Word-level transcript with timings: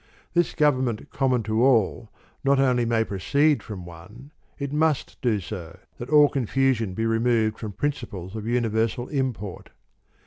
This 0.33 0.55
government 0.55 1.11
com 1.11 1.29
mon 1.29 1.43
to 1.43 1.63
all 1.63 2.09
not 2.43 2.59
only 2.59 2.85
may 2.85 3.03
proceed 3.03 3.61
from 3.61 3.85
one; 3.85 4.31
it 4.57 4.73
must 4.73 5.21
do 5.21 5.39
so, 5.39 5.77
that 5.99 6.09
all 6.09 6.27
confusion 6.27 6.95
be 6.95 7.05
removed 7.05 7.59
from 7.59 7.73
principles 7.73 8.35
of 8.35 8.47
universal 8.47 9.07
import. 9.09 9.69